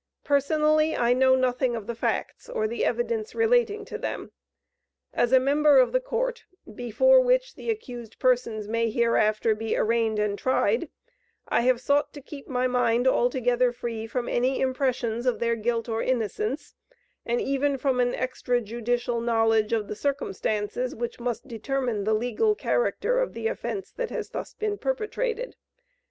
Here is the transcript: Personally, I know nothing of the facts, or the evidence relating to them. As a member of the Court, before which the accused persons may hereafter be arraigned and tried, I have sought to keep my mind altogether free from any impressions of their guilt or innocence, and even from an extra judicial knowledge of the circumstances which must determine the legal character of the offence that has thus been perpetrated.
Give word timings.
Personally, 0.23 0.95
I 0.97 1.13
know 1.13 1.35
nothing 1.35 1.75
of 1.75 1.85
the 1.85 1.93
facts, 1.93 2.49
or 2.49 2.67
the 2.67 2.83
evidence 2.83 3.35
relating 3.35 3.85
to 3.85 3.99
them. 3.99 4.31
As 5.13 5.31
a 5.31 5.39
member 5.39 5.77
of 5.77 5.91
the 5.91 5.99
Court, 5.99 6.43
before 6.73 7.21
which 7.21 7.53
the 7.53 7.69
accused 7.69 8.17
persons 8.17 8.67
may 8.67 8.89
hereafter 8.89 9.53
be 9.53 9.77
arraigned 9.77 10.17
and 10.17 10.39
tried, 10.39 10.89
I 11.49 11.61
have 11.61 11.79
sought 11.79 12.13
to 12.13 12.19
keep 12.21 12.47
my 12.47 12.65
mind 12.65 13.07
altogether 13.07 13.71
free 13.71 14.07
from 14.07 14.27
any 14.27 14.59
impressions 14.59 15.27
of 15.27 15.37
their 15.37 15.55
guilt 15.55 15.87
or 15.87 16.01
innocence, 16.01 16.73
and 17.23 17.39
even 17.39 17.77
from 17.77 17.99
an 17.99 18.15
extra 18.15 18.59
judicial 18.59 19.21
knowledge 19.21 19.71
of 19.71 19.87
the 19.87 19.93
circumstances 19.95 20.95
which 20.95 21.19
must 21.19 21.47
determine 21.47 22.05
the 22.05 22.15
legal 22.15 22.55
character 22.55 23.19
of 23.19 23.33
the 23.35 23.45
offence 23.45 23.91
that 23.91 24.09
has 24.09 24.31
thus 24.31 24.55
been 24.55 24.79
perpetrated. 24.79 25.57